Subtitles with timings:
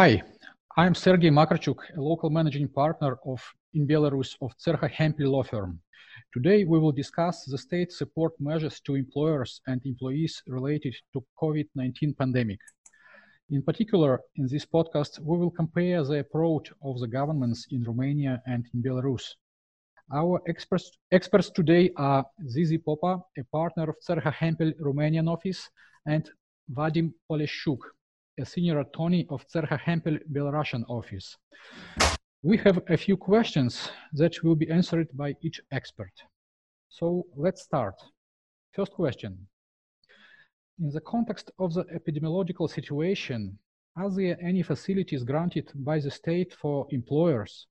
[0.00, 0.22] Hi,
[0.76, 3.42] I'm Sergey Makarchuk, a local managing partner of
[3.74, 5.80] in Belarus of Cerha Hempel law firm.
[6.32, 12.16] Today, we will discuss the state support measures to employers and employees related to COVID-19
[12.16, 12.60] pandemic.
[13.50, 18.40] In particular, in this podcast, we will compare the approach of the governments in Romania
[18.46, 19.24] and in Belarus.
[20.14, 25.68] Our experts, experts today are Zizi Popa, a partner of Cerha Hempel Romanian office,
[26.06, 26.30] and
[26.72, 27.80] Vadim Poleshchuk,
[28.38, 31.36] a senior attorney of Cerha Hempel Belarusian office.
[32.42, 36.12] We have a few questions that will be answered by each expert.
[36.88, 37.94] So let's start.
[38.74, 39.48] First question.
[40.80, 43.58] In the context of the epidemiological situation,
[43.96, 47.66] are there any facilities granted by the state for employers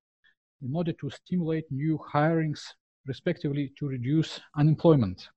[0.61, 2.59] in order to stimulate new hirings,
[3.05, 5.29] respectively to reduce unemployment?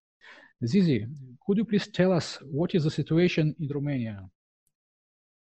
[0.66, 1.06] Zizi,
[1.46, 4.28] could you please tell us what is the situation in Romania?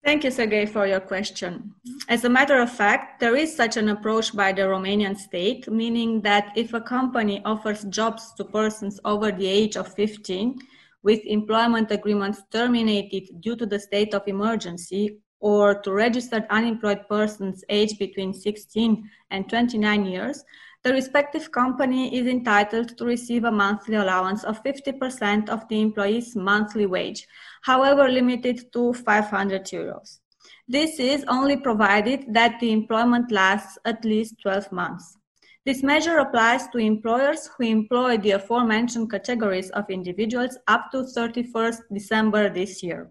[0.04, 1.74] Thank you, Sergey, for your question.
[2.10, 6.20] As a matter of fact, there is such an approach by the Romanian state, meaning
[6.22, 10.60] that if a company offers jobs to persons over the age of 15,
[11.04, 17.64] with employment agreements terminated due to the state of emergency or to registered unemployed persons
[17.70, 20.44] aged between 16 and 29 years,
[20.84, 26.36] the respective company is entitled to receive a monthly allowance of 50% of the employee's
[26.36, 27.26] monthly wage,
[27.62, 30.20] however limited to 500 euros.
[30.68, 35.18] This is only provided that the employment lasts at least 12 months.
[35.66, 41.80] This measure applies to employers who employ the aforementioned categories of individuals up to 31st
[41.94, 43.10] December this year.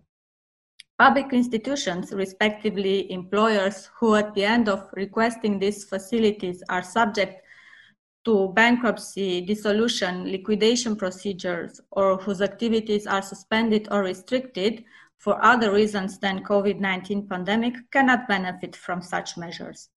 [0.99, 7.42] Public institutions, respectively employers who at the end of requesting these facilities are subject
[8.25, 14.85] to bankruptcy, dissolution, liquidation procedures, or whose activities are suspended or restricted
[15.19, 19.89] for other reasons than COVID-19 pandemic cannot benefit from such measures.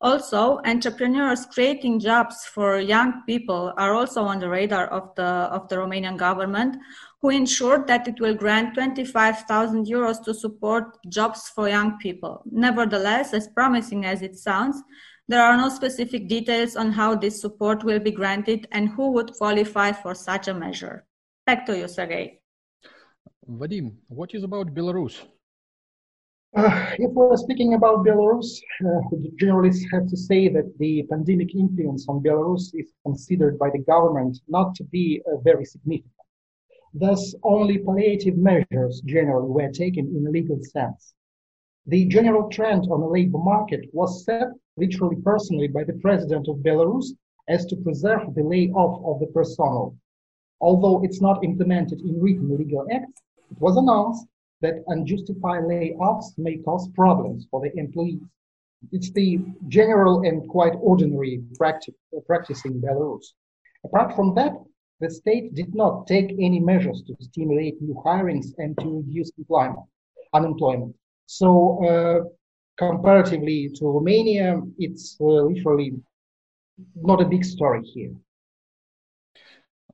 [0.00, 5.66] Also, entrepreneurs creating jobs for young people are also on the radar of the, of
[5.68, 6.76] the Romanian government,
[7.22, 12.42] who ensured that it will grant 25,000 euros to support jobs for young people.
[12.50, 14.82] Nevertheless, as promising as it sounds,
[15.28, 19.32] there are no specific details on how this support will be granted and who would
[19.34, 21.06] qualify for such a measure.
[21.46, 22.40] Back to you, Sergey.
[23.48, 25.22] Vadim, what is about Belarus?
[26.56, 28.46] Uh, if we're speaking about Belarus,
[28.86, 33.70] uh, the journalists have to say that the pandemic influence on Belarus is considered by
[33.70, 36.12] the government not to be uh, very significant.
[36.94, 41.14] Thus, only palliative measures generally were taken in a legal sense.
[41.86, 46.62] The general trend on the labor market was set literally personally by the president of
[46.62, 47.08] Belarus
[47.48, 49.94] as to preserve the layoff of the personnel.
[50.62, 54.26] Although it's not implemented in written legal acts, it was announced
[54.62, 58.22] that unjustified layoffs may cause problems for the employees.
[58.90, 61.94] It's the general and quite ordinary practice,
[62.26, 63.34] practice in Belarus.
[63.84, 64.54] Apart from that,
[65.00, 69.86] the state did not take any measures to stimulate new hirings and to reduce employment,
[70.32, 70.96] unemployment.
[71.26, 72.20] So, uh,
[72.76, 75.94] comparatively to Romania, it's uh, literally
[76.96, 78.12] not a big story here.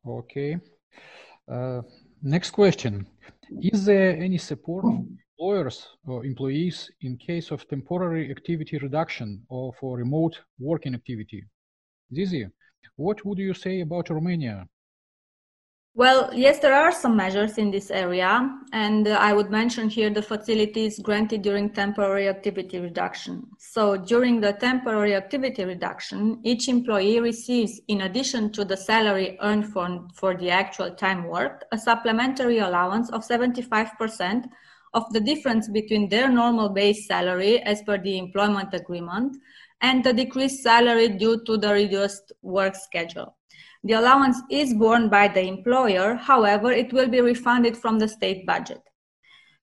[0.07, 0.59] Okay.
[1.51, 1.83] Uh,
[2.23, 3.07] next question.
[3.61, 5.05] Is there any support for
[5.39, 11.45] employers or employees in case of temporary activity reduction or for remote working activity?
[12.15, 12.47] Zizi,
[12.97, 14.67] what would you say about Romania?
[15.95, 20.09] Well, yes, there are some measures in this area, and uh, I would mention here
[20.09, 23.49] the facilities granted during temporary activity reduction.
[23.59, 29.67] So, during the temporary activity reduction, each employee receives, in addition to the salary earned
[29.73, 34.45] for, for the actual time worked, a supplementary allowance of 75%
[34.95, 39.37] of the difference between their normal base salary as per the employment agreement
[39.81, 43.35] and the decreased salary due to the reduced work schedule.
[43.83, 48.47] The allowance is borne by the employer, however, it will be refunded from the state
[48.47, 48.83] budget.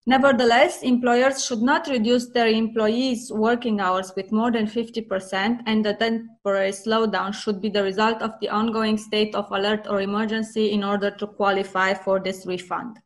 [0.08, 5.94] Nevertheless, employers should not reduce their employees' working hours with more than 50%, and the
[5.96, 10.84] temporary slowdown should be the result of the ongoing state of alert or emergency in
[10.84, 12.98] order to qualify for this refund.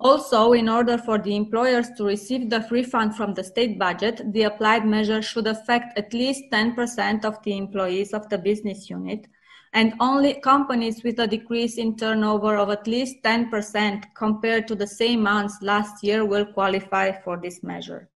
[0.00, 4.42] Also, in order for the employers to receive the refund from the state budget, the
[4.42, 9.26] applied measure should affect at least 10% of the employees of the business unit,
[9.72, 14.86] and only companies with a decrease in turnover of at least 10% compared to the
[14.86, 18.08] same months last year will qualify for this measure.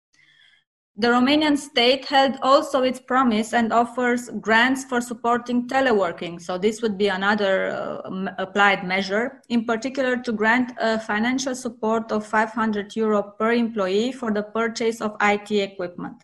[0.97, 6.39] The Romanian state held also its promise and offers grants for supporting teleworking.
[6.39, 12.13] So this would be another uh, applied measure, in particular to grant a financial support
[12.13, 16.23] of 500 euro per employee for the purchase of IT equipment.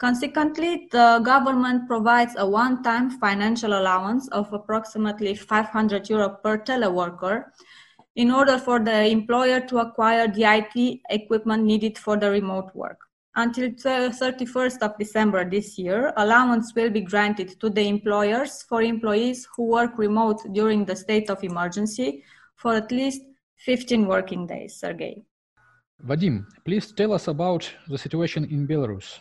[0.00, 7.44] Consequently, the government provides a one-time financial allowance of approximately 500 euro per teleworker
[8.16, 12.98] in order for the employer to acquire the IT equipment needed for the remote work.
[13.36, 19.46] Until 31st of December this year, allowance will be granted to the employers for employees
[19.54, 22.24] who work remote during the state of emergency
[22.56, 23.20] for at least
[23.58, 24.80] 15 working days.
[24.80, 25.22] Sergey.
[26.06, 29.20] Vadim, please tell us about the situation in Belarus.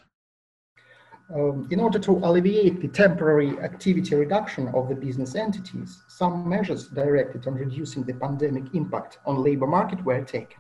[1.32, 6.88] Um, in order to alleviate the temporary activity reduction of the business entities, some measures
[6.88, 10.58] directed on reducing the pandemic impact on labor market were taken.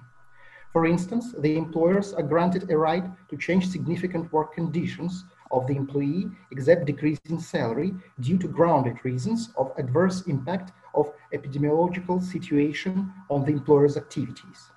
[0.71, 5.75] For instance, the employers are granted a right to change significant work conditions of the
[5.75, 13.11] employee except decrease in salary due to grounded reasons of adverse impact of epidemiological situation
[13.31, 14.69] on the employer's activities.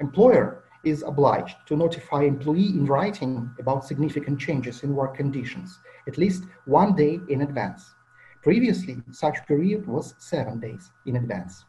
[0.00, 6.18] Employer is obliged to notify employee in writing about significant changes in work conditions at
[6.18, 7.94] least one day in advance.
[8.42, 11.64] Previously, such period was seven days in advance.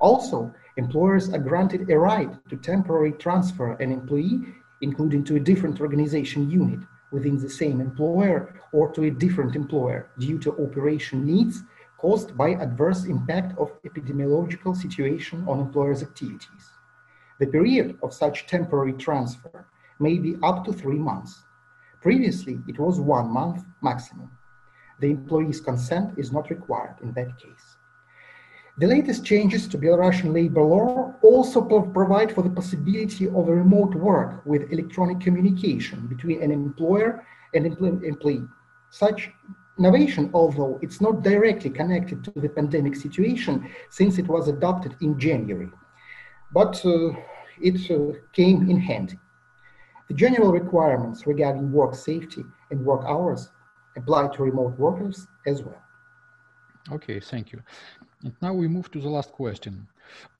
[0.00, 4.40] Also, employers are granted a right to temporarily transfer an employee,
[4.80, 6.80] including to a different organization unit
[7.10, 11.62] within the same employer or to a different employer due to operation needs
[11.98, 16.64] caused by adverse impact of epidemiological situation on employer's activities.
[17.38, 19.66] The period of such temporary transfer
[20.00, 21.44] may be up to three months.
[22.00, 24.30] Previously, it was one month maximum.
[25.00, 27.76] The employee's consent is not required in that case.
[28.78, 33.94] The latest changes to Belarusian labor law also provide for the possibility of a remote
[33.94, 38.46] work with electronic communication between an employer and employee.
[38.90, 39.30] Such
[39.78, 45.18] innovation, although it's not directly connected to the pandemic situation since it was adopted in
[45.18, 45.70] January,
[46.52, 47.10] but uh,
[47.60, 49.18] it uh, came in handy.
[50.08, 53.50] The general requirements regarding work safety and work hours
[53.96, 55.82] apply to remote workers as well.
[56.90, 57.60] Okay, thank you.
[58.24, 59.86] And now we move to the last question.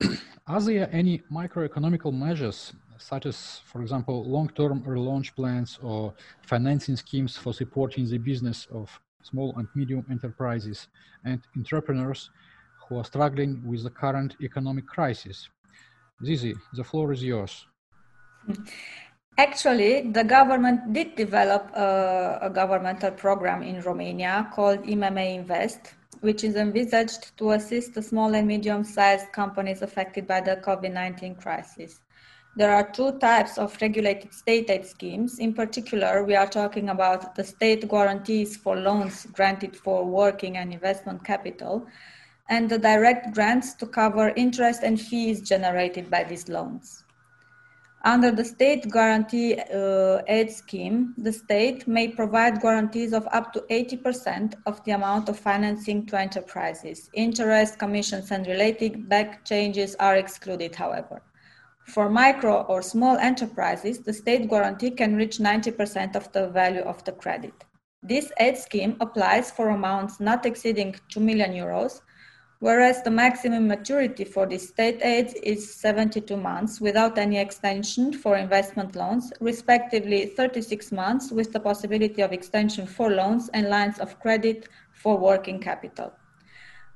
[0.47, 7.37] Are there any microeconomical measures, such as, for example, long-term relaunch plans or financing schemes
[7.37, 10.87] for supporting the business of small and medium enterprises
[11.23, 12.31] and entrepreneurs
[12.87, 15.49] who are struggling with the current economic crisis?
[16.23, 17.65] Zizi, the floor is yours.
[19.37, 26.43] Actually, the government did develop a, a governmental program in Romania called IMM Invest, which
[26.43, 32.01] is envisaged to assist the small and medium-sized companies affected by the COVID-19 crisis.
[32.57, 35.39] There are two types of regulated state aid schemes.
[35.39, 40.73] In particular, we are talking about the state guarantees for loans granted for working and
[40.73, 41.87] investment capital,
[42.49, 47.03] and the direct grants to cover interest and fees generated by these loans.
[48.05, 53.59] Under the state guarantee uh, aid scheme, the state may provide guarantees of up to
[53.69, 57.09] 80% of the amount of financing to enterprises.
[57.13, 61.21] Interest, commissions, and related back changes are excluded, however.
[61.87, 67.03] For micro or small enterprises, the state guarantee can reach 90% of the value of
[67.03, 67.65] the credit.
[68.01, 71.99] This aid scheme applies for amounts not exceeding 2 million euros
[72.59, 78.35] whereas the maximum maturity for the state aid is 72 months without any extension for
[78.35, 84.19] investment loans, respectively 36 months with the possibility of extension for loans and lines of
[84.19, 86.11] credit for working capital.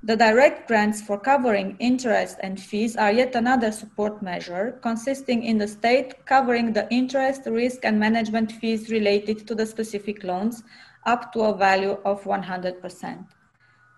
[0.06, 5.58] The direct grants for covering interest and fees are yet another support measure, consisting in
[5.58, 10.62] the state covering the interest, risk, and management fees related to the specific loans
[11.06, 13.26] up to a value of 100%.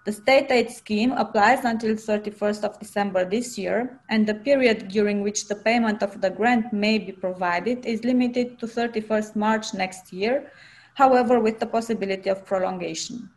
[0.05, 5.23] The state aid scheme applies until 31st of December this year, and the period during
[5.23, 10.13] which the payment of the grant may be provided is limited to 31st March next
[10.13, 10.51] year,
[10.93, 13.31] however, with the possibility of prolongation.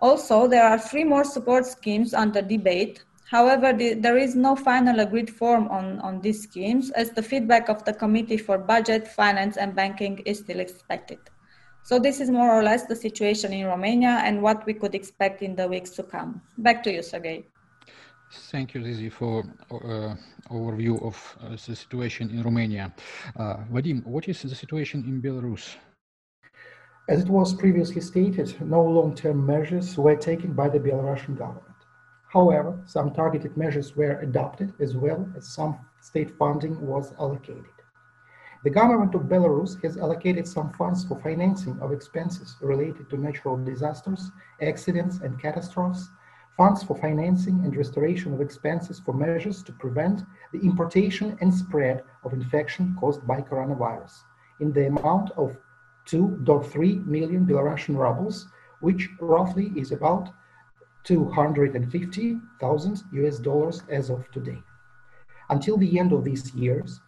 [0.00, 3.04] Also, there are three more support schemes under debate.
[3.30, 7.68] However, the, there is no final agreed form on, on these schemes, as the feedback
[7.68, 11.20] of the Committee for Budget, Finance and Banking is still expected.
[11.84, 15.42] So this is more or less the situation in Romania and what we could expect
[15.42, 16.40] in the weeks to come.
[16.56, 17.44] Back to you, Sergey.
[18.50, 20.14] Thank you, Zizi, for uh,
[20.50, 22.94] overview of uh, the situation in Romania.
[23.36, 25.76] Uh, Vadim, what is the situation in Belarus?
[27.10, 31.76] As it was previously stated, no long-term measures were taken by the Belarusian government.
[32.32, 37.73] However, some targeted measures were adopted as well as some state funding was allocated.
[38.64, 43.62] The government of Belarus has allocated some funds for financing of expenses related to natural
[43.62, 44.30] disasters,
[44.62, 46.08] accidents, and catastrophes,
[46.56, 50.22] funds for financing and restoration of expenses for measures to prevent
[50.54, 54.22] the importation and spread of infection caused by coronavirus
[54.60, 55.58] in the amount of
[56.06, 58.46] 2.3 million Belarusian rubles,
[58.80, 60.30] which roughly is about
[61.02, 64.62] 250,000 US dollars as of today.
[65.50, 67.02] Until the end of these years,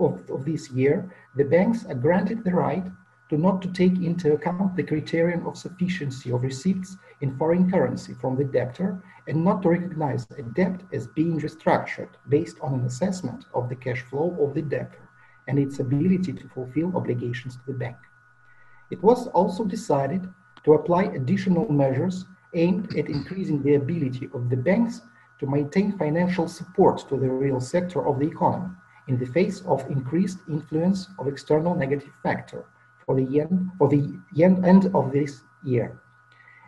[0.00, 2.86] of, of this year, the banks are granted the right
[3.28, 8.14] to not to take into account the criterion of sufficiency of receipts in foreign currency
[8.14, 12.86] from the debtor and not to recognize a debt as being restructured based on an
[12.86, 15.08] assessment of the cash flow of the debtor
[15.46, 17.96] and its ability to fulfill obligations to the bank.
[18.90, 20.26] It was also decided
[20.64, 25.02] to apply additional measures aimed at increasing the ability of the banks
[25.40, 28.70] to maintain financial support to the real sector of the economy
[29.08, 32.64] in the face of increased influence of external negative factor
[33.04, 36.00] for the end, for the end of this year.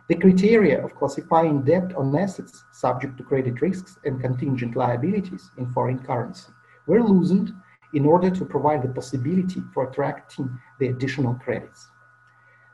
[0.09, 5.73] The criteria of classifying debt on assets subject to credit risks and contingent liabilities in
[5.73, 6.50] foreign currency
[6.87, 7.52] were loosened
[7.94, 11.88] in order to provide the possibility for attracting the additional credits.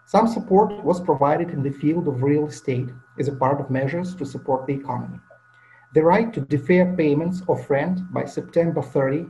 [0.07, 4.15] Some support was provided in the field of real estate as a part of measures
[4.15, 5.19] to support the economy.
[5.95, 9.27] The right to defer payments of rent by September 30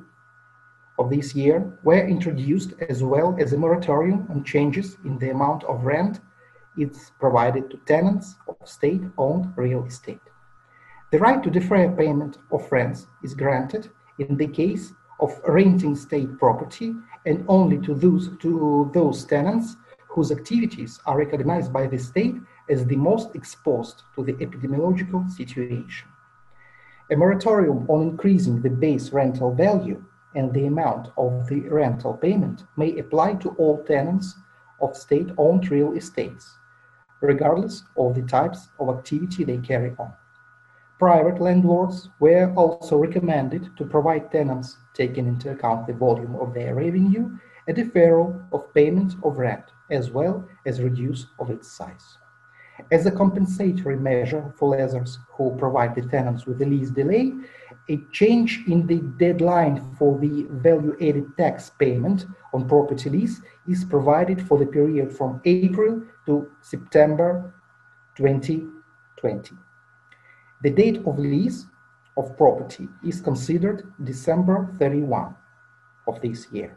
[0.99, 5.65] of this year were introduced as well as a moratorium on changes in the amount
[5.65, 6.21] of rent
[6.77, 10.21] it's provided to tenants of state-owned real estate.
[11.11, 16.39] The right to defer payment of rents is granted in the case of renting state
[16.39, 19.77] property and only to those, to those tenants
[20.09, 22.35] whose activities are recognized by the state
[22.69, 26.09] as the most exposed to the epidemiological situation.
[27.11, 30.03] A moratorium on increasing the base rental value
[30.37, 34.37] and the amount of the rental payment may apply to all tenants
[34.81, 36.59] of state-owned real estates,
[37.21, 40.13] regardless of the types of activity they carry on.
[40.99, 46.75] Private landlords were also recommended to provide tenants, taking into account the volume of their
[46.75, 47.37] revenue,
[47.69, 52.19] a deferral of payment of rent, as well as reduce of its size.
[52.91, 57.33] As a compensatory measure for lessors who provide the tenants with the lease delay,
[57.89, 64.47] a change in the deadline for the value-added tax payment on property lease is provided
[64.47, 67.55] for the period from April to September
[68.17, 69.57] 2020.
[70.63, 71.67] The date of lease
[72.17, 75.35] of property is considered December 31
[76.09, 76.77] of this year.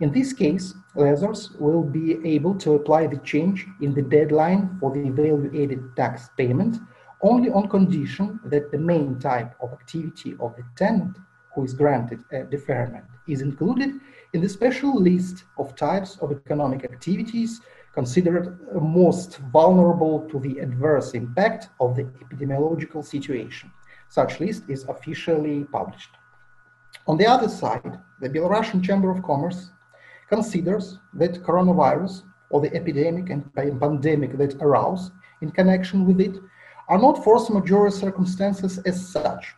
[0.00, 4.92] In this case, lessors will be able to apply the change in the deadline for
[4.92, 6.78] the value-added tax payment
[7.22, 11.16] only on condition that the main type of activity of the tenant
[11.54, 13.90] who is granted a deferment is included
[14.34, 17.60] in the special list of types of economic activities
[17.92, 23.72] considered most vulnerable to the adverse impact of the epidemiological situation.
[24.08, 26.10] Such list is officially published.
[27.06, 29.70] On the other side, the Belarusian Chamber of Commerce
[30.28, 36.36] considers that coronavirus or the epidemic and pandemic that arose in connection with it
[36.88, 39.54] are not force majeure circumstances as such.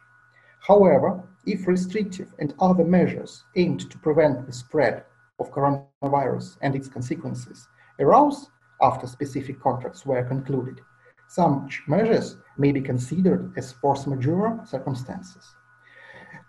[0.61, 5.05] However, if restrictive and other measures aimed to prevent the spread
[5.39, 8.51] of coronavirus and its consequences arose
[8.83, 10.81] after specific contracts were concluded,
[11.29, 15.55] some measures may be considered as force majeure circumstances.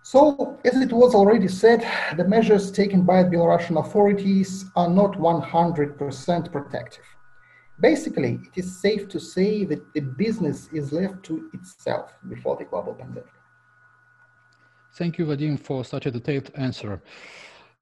[0.03, 5.13] So, as it was already said, the measures taken by the Belarusian authorities are not
[5.13, 7.05] 100% protective.
[7.79, 12.65] Basically, it is safe to say that the business is left to itself before the
[12.65, 13.29] global pandemic.
[14.95, 17.01] Thank you, Vadim, for such a detailed answer.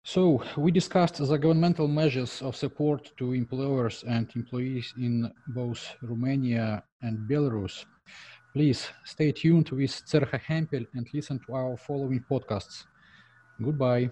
[0.04, 6.84] So we discussed the governmental measures of support to employers and employees in both Romania
[7.02, 7.86] and Belarus.
[8.60, 12.84] Please stay tuned with Cerha Hempel and listen to our following podcasts.
[13.64, 14.10] Goodbye.